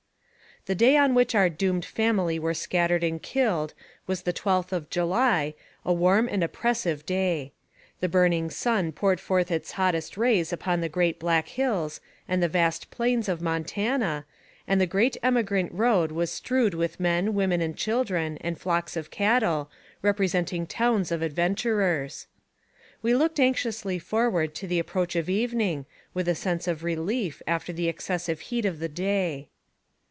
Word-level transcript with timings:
The 0.65 0.75
day 0.75 0.95
on 0.95 1.15
which 1.15 1.33
our 1.33 1.49
doomed 1.49 1.85
family 1.85 2.37
were 2.37 2.53
scattered 2.53 3.03
and 3.03 3.19
killed 3.19 3.73
was 4.05 4.21
the 4.21 4.31
12th 4.33 4.71
of 4.71 4.91
July, 4.91 5.55
a 5.83 5.91
warm 5.91 6.29
and 6.29 6.43
oppressive 6.43 7.03
day. 7.03 7.51
The 7.99 8.07
burning 8.07 8.51
sun 8.51 8.91
poured 8.91 9.19
forth 9.19 9.49
its 9.49 9.71
hottest 9.71 10.17
rays 10.17 10.53
upon 10.53 10.79
the 10.79 10.87
great 10.87 11.17
Black 11.17 11.47
Hills 11.47 11.99
and 12.27 12.43
the 12.43 12.47
vast 12.47 12.91
plains 12.91 13.27
of 13.27 13.41
Montana, 13.41 14.27
and 14.67 14.79
the 14.79 14.85
great 14.85 15.17
emigrant 15.23 15.71
road 15.71 16.11
was 16.11 16.29
strewed 16.31 16.75
with 16.75 16.99
men, 16.99 17.33
women, 17.33 17.59
and 17.61 17.75
children, 17.75 18.37
and 18.41 18.55
flocks 18.55 18.95
of 18.95 19.09
cattle, 19.09 19.71
representing 20.03 20.67
towns 20.67 21.11
of 21.11 21.23
adventurers. 21.23 22.27
We 23.01 23.15
looked 23.15 23.39
anxiously 23.39 23.97
forward 23.97 24.53
to 24.55 24.67
the 24.67 24.77
approach 24.77 25.15
of 25.15 25.27
evening, 25.27 25.87
with 26.13 26.27
a 26.27 26.35
sense 26.35 26.67
of 26.67 26.83
relief, 26.83 27.41
after 27.47 27.73
the 27.73 27.87
excessive 27.87 28.41
heat 28.41 28.63
of 28.65 28.77
the 28.77 28.89
day. 28.89 29.47